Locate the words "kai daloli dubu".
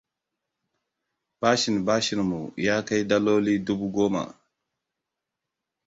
2.85-3.87